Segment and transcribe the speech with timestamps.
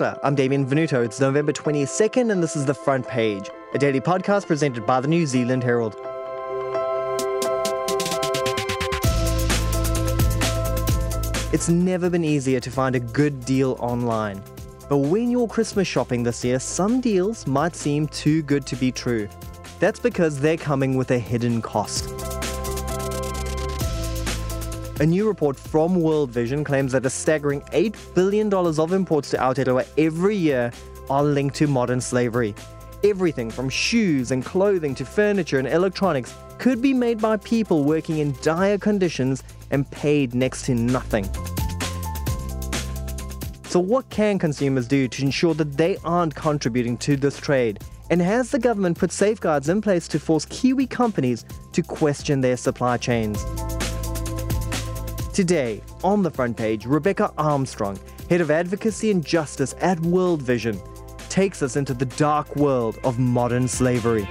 [0.00, 1.04] I'm Damien Venuto.
[1.04, 5.08] It's November 22nd, and this is The Front Page, a daily podcast presented by the
[5.08, 5.96] New Zealand Herald.
[11.52, 14.40] It's never been easier to find a good deal online.
[14.88, 18.92] But when you're Christmas shopping this year, some deals might seem too good to be
[18.92, 19.28] true.
[19.80, 22.37] That's because they're coming with a hidden cost.
[25.00, 29.36] A new report from World Vision claims that a staggering $8 billion of imports to
[29.36, 30.72] Aotearoa every year
[31.08, 32.52] are linked to modern slavery.
[33.04, 38.18] Everything from shoes and clothing to furniture and electronics could be made by people working
[38.18, 41.26] in dire conditions and paid next to nothing.
[43.68, 47.78] So, what can consumers do to ensure that they aren't contributing to this trade?
[48.10, 52.56] And has the government put safeguards in place to force Kiwi companies to question their
[52.56, 53.44] supply chains?
[55.38, 57.96] Today, on the front page, Rebekah Armstrong,
[58.28, 60.80] head of advocacy and justice at World Vision,
[61.28, 64.26] takes us into the dark world of modern slavery.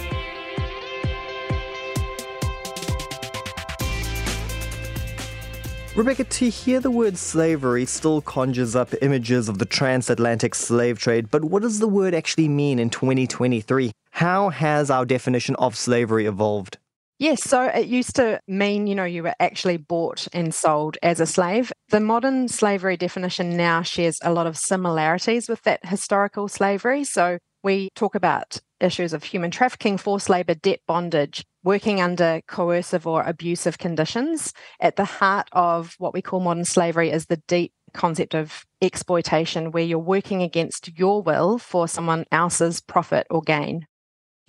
[5.95, 11.31] Rebecca, to hear the word slavery still conjures up images of the transatlantic slave trade,
[11.31, 13.93] but what does the word actually mean in 2023?
[14.11, 16.79] How has our definition of slavery evolved?
[17.19, 21.19] Yes, so it used to mean, you know, you were actually bought and sold as
[21.19, 21.73] a slave.
[21.89, 27.03] The modern slavery definition now shares a lot of similarities with that historical slavery.
[27.03, 33.07] So we talk about issues of human trafficking, forced labor, debt bondage, working under coercive
[33.07, 34.53] or abusive conditions.
[34.79, 39.71] At the heart of what we call modern slavery is the deep concept of exploitation,
[39.71, 43.86] where you're working against your will for someone else's profit or gain.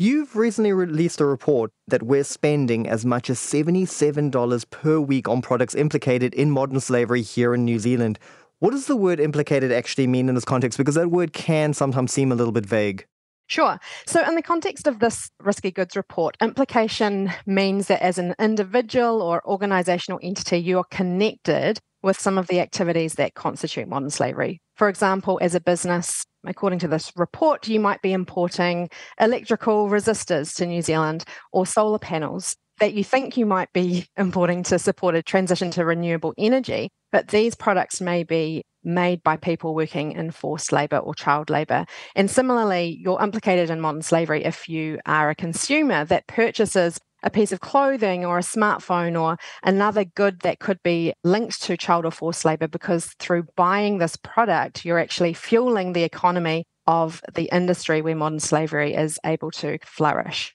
[0.00, 5.42] You've recently released a report that we're spending as much as $77 per week on
[5.42, 8.20] products implicated in modern slavery here in New Zealand.
[8.60, 10.78] What does the word implicated actually mean in this context?
[10.78, 13.06] Because that word can sometimes seem a little bit vague.
[13.48, 13.80] Sure.
[14.06, 19.20] So, in the context of this risky goods report, implication means that as an individual
[19.20, 24.60] or organizational entity, you are connected with some of the activities that constitute modern slavery.
[24.76, 28.88] For example, as a business, according to this report, you might be importing
[29.20, 34.62] electrical resistors to New Zealand or solar panels that you think you might be importing
[34.64, 36.90] to support a transition to renewable energy.
[37.10, 41.84] But these products may be made by people working in forced labor or child labor.
[42.14, 47.30] And similarly, you're implicated in modern slavery if you are a consumer that purchases a
[47.30, 52.04] piece of clothing or a smartphone or another good that could be linked to child
[52.04, 57.48] or forced labor because through buying this product, you're actually fueling the economy of the
[57.52, 60.54] industry where modern slavery is able to flourish.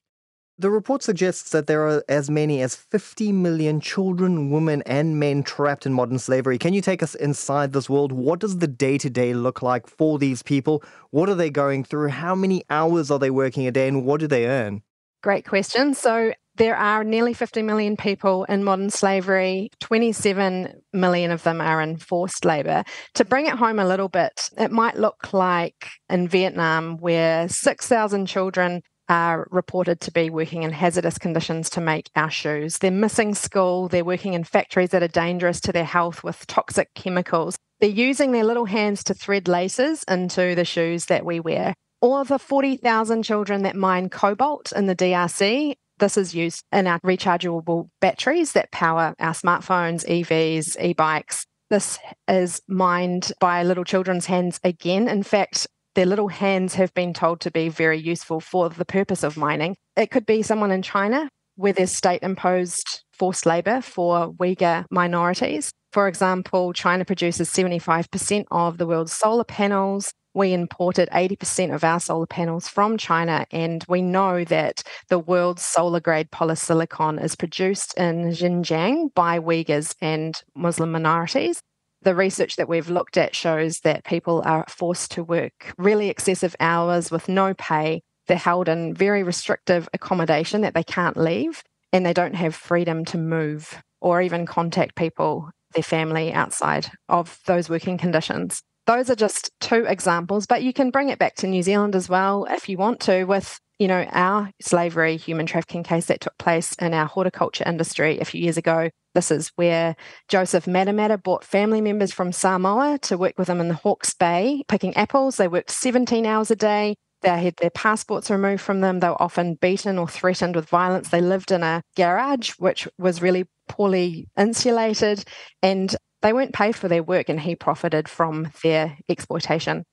[0.59, 5.41] The report suggests that there are as many as 50 million children, women, and men
[5.41, 6.59] trapped in modern slavery.
[6.59, 8.11] Can you take us inside this world?
[8.11, 10.83] What does the day to day look like for these people?
[11.09, 12.09] What are they going through?
[12.09, 14.83] How many hours are they working a day, and what do they earn?
[15.23, 15.95] Great question.
[15.95, 19.69] So, there are nearly 50 million people in modern slavery.
[19.79, 22.83] 27 million of them are in forced labor.
[23.15, 28.25] To bring it home a little bit, it might look like in Vietnam, where 6,000
[28.27, 32.77] children are reported to be working in hazardous conditions to make our shoes.
[32.77, 36.93] They're missing school, they're working in factories that are dangerous to their health with toxic
[36.93, 37.57] chemicals.
[37.79, 41.73] They're using their little hands to thread laces into the shoes that we wear.
[41.99, 46.85] All of the 40,000 children that mine cobalt in the DRC this is used in
[46.85, 51.45] our rechargeable batteries that power our smartphones, EVs, e bikes.
[51.69, 51.97] This
[52.27, 55.07] is mined by little children's hands again.
[55.07, 55.65] In fact,
[55.95, 59.77] their little hands have been told to be very useful for the purpose of mining.
[59.95, 65.71] It could be someone in China where there's state imposed forced labor for Uyghur minorities.
[65.93, 71.99] For example, China produces 75% of the world's solar panels, we imported 80% of our
[71.99, 77.93] solar panels from China, and we know that the world's solar grade polysilicon is produced
[77.97, 81.61] in Xinjiang by Uyghurs and Muslim minorities.
[82.01, 86.55] The research that we've looked at shows that people are forced to work really excessive
[86.59, 88.01] hours with no pay.
[88.27, 93.05] They're held in very restrictive accommodation that they can't leave, and they don't have freedom
[93.05, 99.15] to move or even contact people, their family outside of those working conditions those are
[99.15, 102.67] just two examples, but you can bring it back to New Zealand as well if
[102.67, 106.93] you want to, with you know our slavery human trafficking case that took place in
[106.93, 108.89] our horticulture industry a few years ago.
[109.15, 109.95] This is where
[110.27, 114.63] Joseph Matamata brought family members from Samoa to work with him in the Hawke's Bay
[114.67, 115.37] picking apples.
[115.37, 116.95] They worked 17 hours a day.
[117.21, 118.99] They had their passports removed from them.
[118.99, 121.09] They were often beaten or threatened with violence.
[121.09, 125.23] They lived in a garage, which was really poorly insulated.
[125.61, 129.85] And they weren't paid for their work and he profited from their exploitation.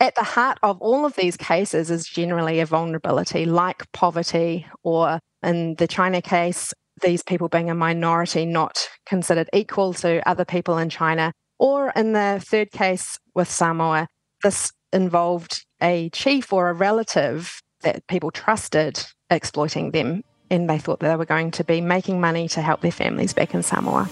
[0.00, 5.18] at the heart of all of these cases is generally a vulnerability like poverty, or
[5.42, 10.78] in the China case, these people being a minority, not considered equal to other people
[10.78, 11.32] in China.
[11.58, 14.06] Or in the third case with Samoa,
[14.44, 21.00] this involved a chief or a relative that people trusted exploiting them, and they thought
[21.00, 24.08] that they were going to be making money to help their families back in Samoa.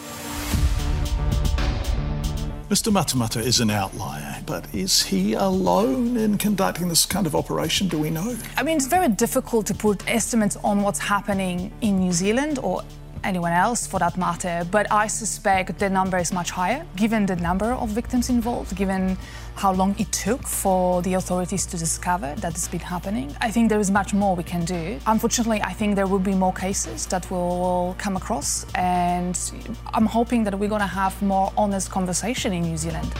[2.69, 2.91] Mr.
[2.91, 7.87] Matamata is an outlier, but is he alone in conducting this kind of operation?
[7.87, 8.37] Do we know?
[8.57, 12.83] I mean, it's very difficult to put estimates on what's happening in New Zealand or
[13.26, 17.37] anyone else for that matter, but I suspect the number is much higher given the
[17.37, 19.19] number of victims involved, given
[19.56, 23.34] how long it took for the authorities to discover that it's been happening.
[23.40, 25.00] I think there is much more we can do.
[25.06, 29.37] Unfortunately, I think there will be more cases that will come across, and
[29.93, 33.12] I'm hoping that we're going to have more honest conversation in New Zealand.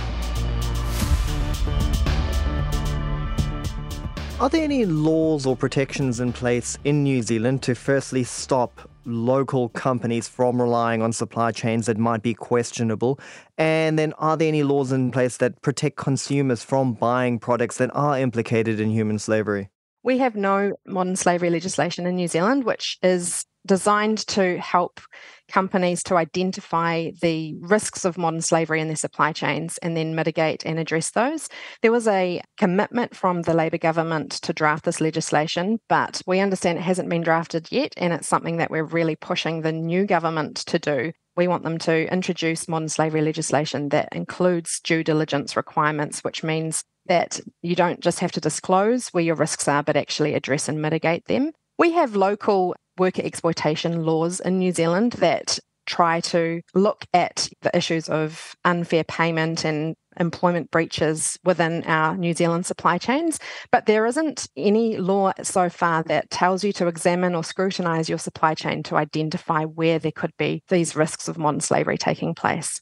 [4.39, 9.69] Are there any laws or protections in place in New Zealand to firstly stop local
[9.71, 13.19] companies from relying on supply chains that might be questionable?
[13.57, 17.91] And then are there any laws in place that protect consumers from buying products that
[17.95, 19.71] are implicated in human slavery?
[20.03, 25.01] We have no modern slavery legislation in New Zealand, which is designed to help
[25.49, 30.65] companies to identify the risks of modern slavery in their supply chains and then mitigate
[30.65, 31.49] and address those.
[31.83, 36.79] There was a commitment from the Labor government to draft this legislation, but we understand
[36.79, 40.57] it hasn't been drafted yet, and it's something that we're really pushing the new government
[40.67, 41.13] to do.
[41.37, 46.83] We want them to introduce modern slavery legislation that includes due diligence requirements, which means
[47.09, 50.81] that you don't just have to disclose where your risks are, but actually address and
[50.81, 51.53] mitigate them.
[51.79, 57.75] We have local worker exploitation laws in New Zealand that try to look at the
[57.77, 63.39] issues of unfair payment and employment breaches within our New Zealand supply chains.
[63.71, 68.19] But there isn't any law so far that tells you to examine or scrutinise your
[68.19, 72.81] supply chain to identify where there could be these risks of modern slavery taking place.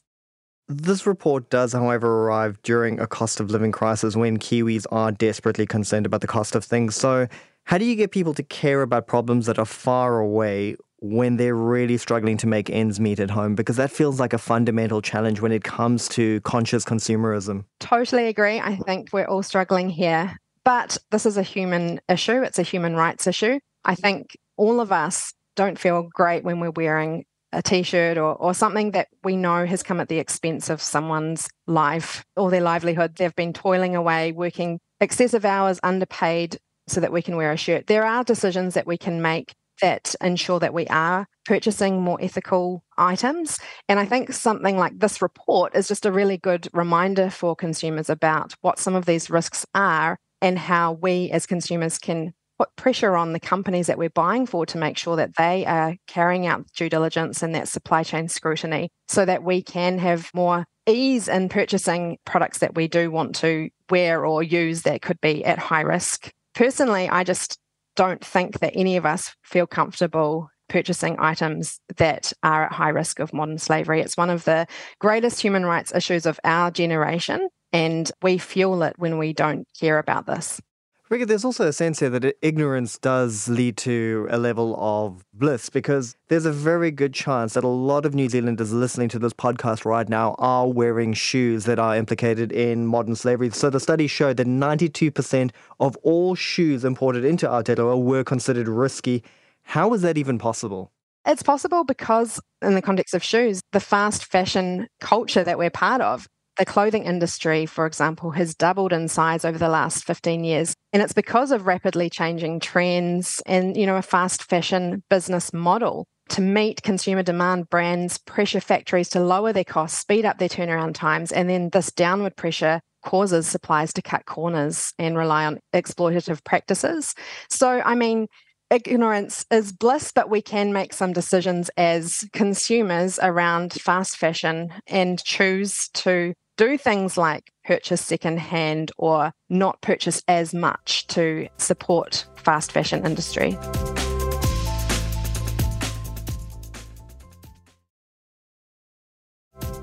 [0.67, 5.67] This report does, however, arrive during a cost of living crisis when Kiwis are desperately
[5.67, 6.95] concerned about the cost of things.
[6.95, 7.27] So,
[7.65, 11.55] how do you get people to care about problems that are far away when they're
[11.55, 13.53] really struggling to make ends meet at home?
[13.53, 17.65] Because that feels like a fundamental challenge when it comes to conscious consumerism.
[17.79, 18.59] Totally agree.
[18.59, 20.35] I think we're all struggling here.
[20.63, 23.59] But this is a human issue, it's a human rights issue.
[23.83, 28.53] I think all of us don't feel great when we're wearing a t-shirt or, or
[28.53, 33.15] something that we know has come at the expense of someone's life or their livelihood.
[33.15, 36.57] They've been toiling away, working excessive hours, underpaid,
[36.87, 37.87] so that we can wear a shirt.
[37.87, 42.83] There are decisions that we can make that ensure that we are purchasing more ethical
[42.97, 43.59] items.
[43.89, 48.09] And I think something like this report is just a really good reminder for consumers
[48.09, 53.15] about what some of these risks are and how we as consumers can put pressure
[53.15, 56.65] on the companies that we're buying for to make sure that they are carrying out
[56.75, 61.49] due diligence and that supply chain scrutiny so that we can have more ease in
[61.49, 65.81] purchasing products that we do want to wear or use that could be at high
[65.81, 67.59] risk personally, I just
[67.95, 73.19] don't think that any of us feel comfortable purchasing items that are at high risk
[73.19, 74.01] of modern slavery.
[74.01, 74.65] It's one of the
[74.99, 79.99] greatest human rights issues of our generation, and we fuel it when we don't care
[79.99, 80.59] about this.
[81.07, 85.69] Rika, there's also a sense here that ignorance does lead to a level of bliss
[85.69, 89.31] because there's a very good chance that a lot of New Zealanders listening to this
[89.31, 93.51] podcast right now are wearing shoes that are implicated in modern slavery.
[93.51, 99.23] So the study showed that 92% of all shoes imported into Aotearoa were considered risky.
[99.61, 100.91] How is that even possible?
[101.27, 106.01] It's possible because, in the context of shoes, the fast fashion culture that we're part
[106.01, 110.73] of the clothing industry, for example, has doubled in size over the last 15 years.
[110.93, 116.05] And it's because of rapidly changing trends and, you know, a fast fashion business model.
[116.29, 120.95] To meet consumer demand, brands pressure factories to lower their costs, speed up their turnaround
[120.95, 126.43] times, and then this downward pressure causes suppliers to cut corners and rely on exploitative
[126.43, 127.13] practices.
[127.49, 128.27] So, I mean,
[128.71, 135.23] ignorance is bliss, but we can make some decisions as consumers around fast fashion and
[135.23, 142.71] choose to do things like purchase secondhand or not purchase as much to support fast
[142.71, 143.57] fashion industry.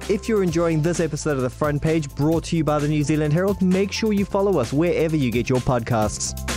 [0.09, 3.02] If you're enjoying this episode of The Front Page brought to you by the New
[3.02, 6.51] Zealand Herald, make sure you follow us wherever you get your podcasts.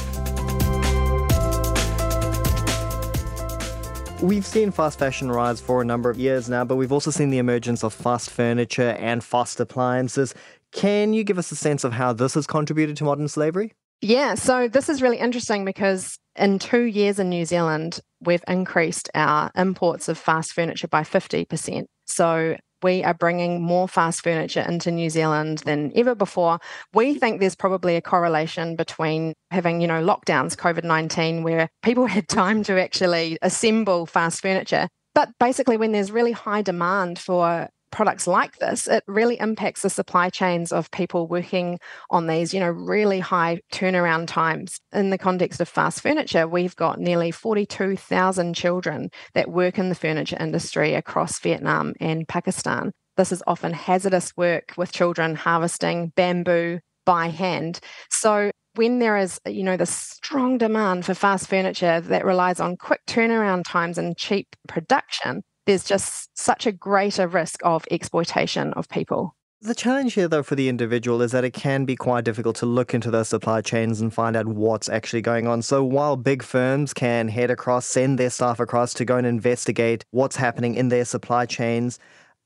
[4.25, 7.29] We've seen fast fashion rise for a number of years now, but we've also seen
[7.29, 10.33] the emergence of fast furniture and fast appliances.
[10.71, 13.73] Can you give us a sense of how this has contributed to modern slavery?
[14.01, 19.11] Yeah, so this is really interesting because in two years in New Zealand, we've increased
[19.13, 21.85] our imports of fast furniture by 50%.
[22.07, 26.59] So we are bringing more fast furniture into New Zealand than ever before.
[26.93, 32.05] We think there's probably a correlation between having, you know, lockdowns, COVID 19, where people
[32.15, 34.87] had time to actually assemble fast furniture.
[35.15, 39.89] But basically, when there's really high demand for products like this, it really impacts the
[39.89, 44.81] supply chains of people working on these, you know, really high turnaround times.
[44.91, 49.95] In the context of fast furniture, we've got nearly 42,000 children that work in the
[49.95, 52.91] furniture industry across Vietnam and Pakistan.
[53.15, 57.79] This is often hazardous work with children harvesting bamboo by hand.
[58.09, 62.75] So when there is, you know, the strong demand for fast furniture that relies on
[62.75, 68.87] quick turnaround times and cheap production, there's just such a greater risk of exploitation of
[68.89, 69.35] people.
[69.61, 72.67] The challenge here, though, for the individual is that it can be quite difficult to
[72.67, 75.63] look into those supply chains and find out what's actually going on.
[75.63, 80.05] So, while big firms can head across, send their staff across to go and investigate
[80.11, 81.97] what's happening in their supply chains,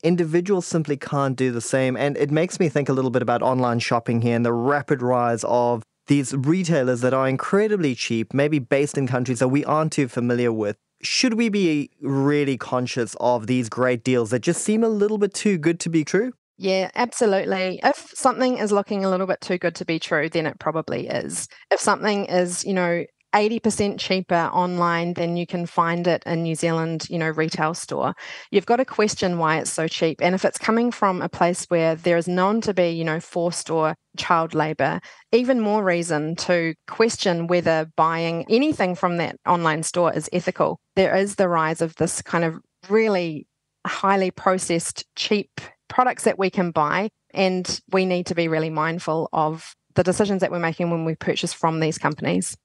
[0.02, 1.94] individuals simply can't do the same.
[1.96, 5.02] And it makes me think a little bit about online shopping here and the rapid
[5.02, 9.92] rise of these retailers that are incredibly cheap, maybe based in countries that we aren't
[9.92, 14.84] too familiar with should we be really conscious of these great deals that just seem
[14.84, 16.32] a little bit too good to be true?
[16.58, 17.80] Yeah, absolutely.
[17.82, 21.08] If something is looking a little bit too good to be true, then it probably
[21.08, 21.48] is.
[21.70, 26.54] If something is, you know, 80% cheaper online than you can find it in New
[26.54, 28.14] Zealand, you know, retail store.
[28.50, 30.20] You've got to question why it's so cheap.
[30.20, 33.20] And if it's coming from a place where there is known to be, you know,
[33.20, 35.00] forced or child labor,
[35.32, 40.80] even more reason to question whether buying anything from that online store is ethical.
[40.96, 42.58] There is the rise of this kind of
[42.88, 43.46] really
[43.86, 47.10] highly processed, cheap products that we can buy.
[47.32, 51.14] And we need to be really mindful of the decisions that we're making when we
[51.14, 52.56] purchase from these companies.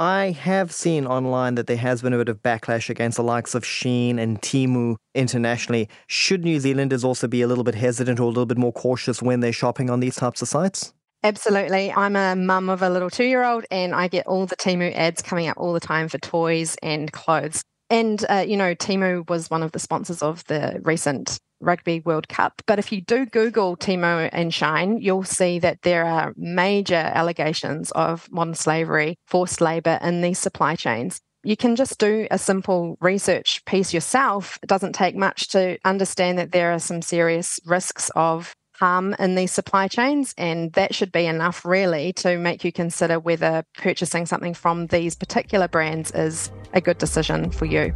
[0.00, 3.54] I have seen online that there has been a bit of backlash against the likes
[3.54, 5.90] of Shein and Temu internationally.
[6.06, 9.20] Should New Zealanders also be a little bit hesitant or a little bit more cautious
[9.20, 10.94] when they're shopping on these types of sites?
[11.22, 11.92] Absolutely.
[11.92, 14.90] I'm a mum of a little two year old, and I get all the Temu
[14.96, 17.62] ads coming up all the time for toys and clothes.
[17.90, 22.28] And, uh, you know, Temu was one of the sponsors of the recent Rugby World
[22.28, 22.62] Cup.
[22.66, 27.90] But if you do Google Temu and Shein, you'll see that there are major allegations
[27.90, 31.20] of modern slavery, forced labor in these supply chains.
[31.42, 34.58] You can just do a simple research piece yourself.
[34.62, 39.34] It doesn't take much to understand that there are some serious risks of harm in
[39.34, 40.34] these supply chains.
[40.38, 45.14] And that should be enough, really, to make you consider whether purchasing something from these
[45.14, 47.94] particular brands is a good decision for you.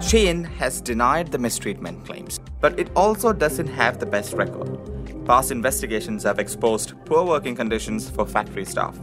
[0.00, 4.78] Shein has denied the mistreatment claims, but it also doesn't have the best record.
[5.24, 8.98] Past investigations have exposed poor working conditions for factory staff.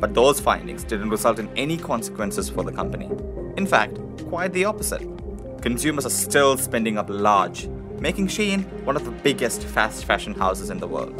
[0.00, 3.08] But those findings didn't result in any consequences for the company.
[3.56, 3.98] In fact,
[4.28, 5.13] quite the opposite.
[5.64, 7.68] Consumers are still spending up large,
[7.98, 11.14] making Shein one of the biggest fast fashion houses in the world.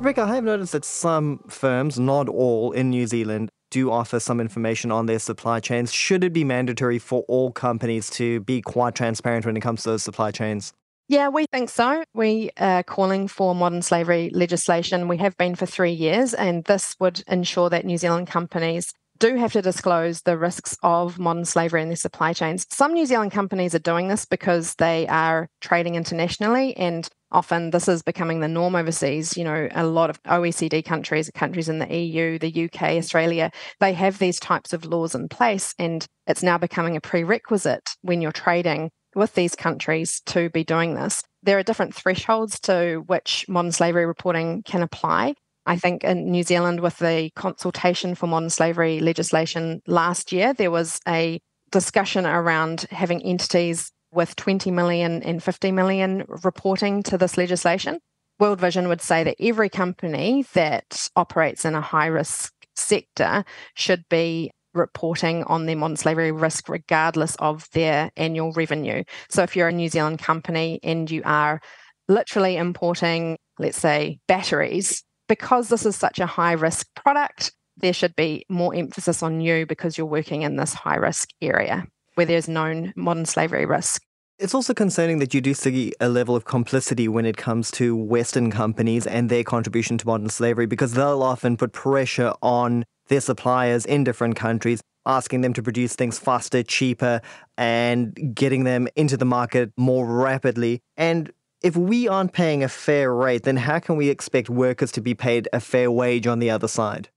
[0.00, 4.40] Rick, I have noticed that some firms, not all in New Zealand, do offer some
[4.40, 5.92] information on their supply chains.
[5.92, 9.88] Should it be mandatory for all companies to be quite transparent when it comes to
[9.88, 10.72] those supply chains?
[11.08, 12.04] Yeah, we think so.
[12.14, 15.08] We are calling for modern slavery legislation.
[15.08, 19.36] We have been for three years, and this would ensure that New Zealand companies do
[19.36, 22.66] have to disclose the risks of modern slavery in their supply chains.
[22.70, 27.88] Some New Zealand companies are doing this because they are trading internationally and often this
[27.88, 29.36] is becoming the norm overseas.
[29.36, 33.92] You know, a lot of OECD countries, countries in the EU, the UK, Australia, they
[33.92, 38.32] have these types of laws in place, and it's now becoming a prerequisite when you're
[38.32, 41.22] trading with these countries to be doing this.
[41.42, 45.34] There are different thresholds to which modern slavery reporting can apply.
[45.68, 50.70] I think in New Zealand, with the consultation for modern slavery legislation last year, there
[50.70, 57.36] was a discussion around having entities with 20 million and 50 million reporting to this
[57.36, 58.00] legislation.
[58.40, 63.44] World Vision would say that every company that operates in a high risk sector
[63.74, 69.04] should be reporting on their modern slavery risk regardless of their annual revenue.
[69.28, 71.60] So if you're a New Zealand company and you are
[72.08, 78.16] literally importing, let's say, batteries, because this is such a high risk product, there should
[78.16, 82.48] be more emphasis on you because you're working in this high risk area where there's
[82.48, 84.02] known modern slavery risk.
[84.38, 87.96] It's also concerning that you do see a level of complicity when it comes to
[87.96, 93.20] Western companies and their contribution to modern slavery because they'll often put pressure on their
[93.20, 94.80] suppliers in different countries.
[95.06, 97.20] asking them to produce things faster, cheaper,
[97.56, 100.82] and getting them into the market more rapidly.
[100.96, 101.32] And
[101.62, 105.14] if we aren't paying a fair rate, then how can we expect workers to be
[105.14, 107.08] paid a fair wage on the other side?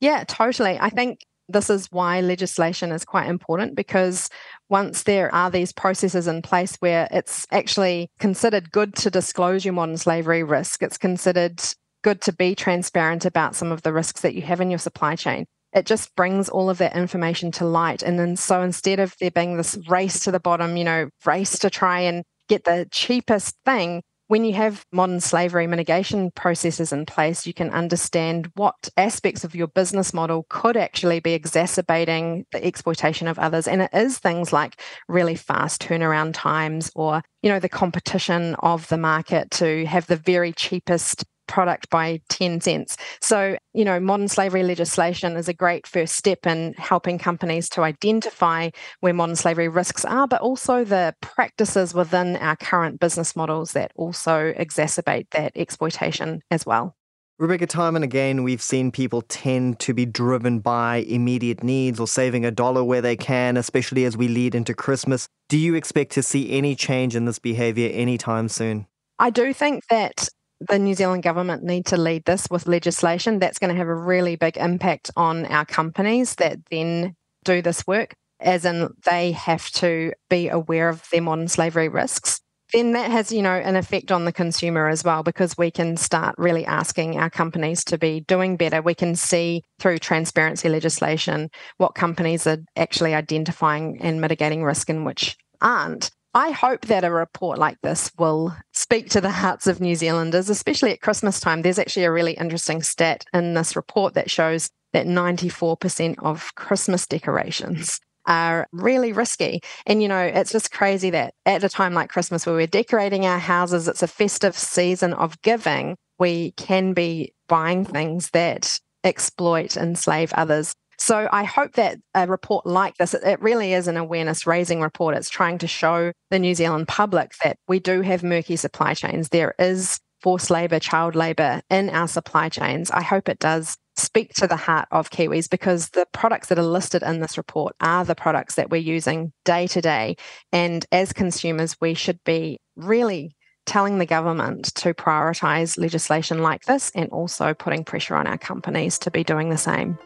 [0.00, 0.78] Yeah, totally.
[0.80, 4.28] I think this is why legislation is quite important because
[4.68, 9.74] once there are these processes in place where it's actually considered good to disclose your
[9.74, 11.60] modern slavery risk, it's considered
[12.02, 15.16] good to be transparent about some of the risks that you have in your supply
[15.16, 15.46] chain.
[15.72, 18.02] It just brings all of that information to light.
[18.02, 21.58] And then, so instead of there being this race to the bottom, you know, race
[21.58, 27.06] to try and get the cheapest thing, when you have modern slavery mitigation processes in
[27.06, 32.62] place, you can understand what aspects of your business model could actually be exacerbating the
[32.62, 33.66] exploitation of others.
[33.66, 38.86] And it is things like really fast turnaround times or, you know, the competition of
[38.88, 42.96] the market to have the very cheapest product by 10 cents.
[43.20, 47.82] So, you know, modern slavery legislation is a great first step in helping companies to
[47.82, 53.72] identify where modern slavery risks are, but also the practices within our current business models
[53.72, 56.94] that also exacerbate that exploitation as well.
[57.40, 62.08] Rebekah, time and again, we've seen people tend to be driven by immediate needs or
[62.08, 65.28] saving a dollar where they can, especially as we lead into Christmas.
[65.48, 68.88] Do you expect to see any change in this behavior anytime soon?
[69.20, 70.28] I do think that
[70.60, 73.94] the New Zealand government need to lead this with legislation that's going to have a
[73.94, 79.70] really big impact on our companies that then do this work, as in they have
[79.72, 82.40] to be aware of their modern slavery risks.
[82.72, 85.96] Then that has, you know, an effect on the consumer as well, because we can
[85.96, 88.82] start really asking our companies to be doing better.
[88.82, 95.06] We can see through transparency legislation what companies are actually identifying and mitigating risk and
[95.06, 96.10] which aren't.
[96.38, 100.48] I hope that a report like this will speak to the hearts of New Zealanders,
[100.48, 101.62] especially at Christmas time.
[101.62, 107.08] There's actually a really interesting stat in this report that shows that 94% of Christmas
[107.08, 109.62] decorations are really risky.
[109.84, 113.26] And, you know, it's just crazy that at a time like Christmas where we're decorating
[113.26, 119.76] our houses, it's a festive season of giving, we can be buying things that exploit,
[119.76, 120.72] and enslave others.
[120.98, 125.16] So I hope that a report like this, it really is an awareness raising report.
[125.16, 129.28] It's trying to show the New Zealand public that we do have murky supply chains.
[129.28, 132.90] There is forced labour, child labour in our supply chains.
[132.90, 136.62] I hope it does speak to the heart of Kiwis because the products that are
[136.62, 140.16] listed in this report are the products that we're using day to day.
[140.52, 146.90] And as consumers, we should be really telling the government to prioritise legislation like this
[146.94, 149.98] and also putting pressure on our companies to be doing the same.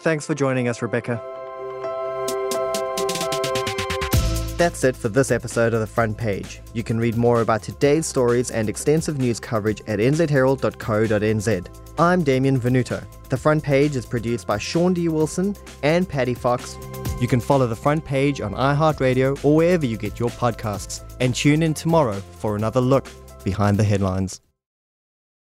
[0.00, 1.20] Thanks for joining us, Rebekah.
[4.56, 6.62] That's it for this episode of The Front Page.
[6.72, 11.66] You can read more about today's stories and extensive news coverage at nzherald.co.nz.
[11.98, 13.04] I'm Damien Venuto.
[13.28, 15.08] The Front Page is produced by Shaun D.
[15.08, 16.78] Wilson and Paddy Fox.
[17.20, 21.04] You can follow The Front Page on iHeartRadio or wherever you get your podcasts.
[21.20, 23.06] And tune in tomorrow for another look
[23.44, 24.40] behind the headlines.